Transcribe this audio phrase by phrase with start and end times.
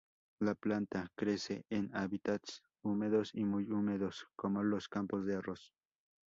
[0.39, 5.75] La planta crece en hábitats húmedos y muy húmedos, como los campos de arroz.